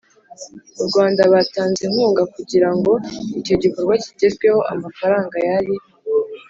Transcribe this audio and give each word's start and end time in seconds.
mu 0.75 0.83
Rwanda 0.89 1.21
batanze 1.33 1.81
inkunga 1.87 2.23
kugira 2.35 2.69
ngo 2.77 2.93
icyo 3.39 3.55
gikorwa 3.63 3.93
kigerweho 4.03 4.59
Amafaranga 4.73 5.35
yari 5.49 5.75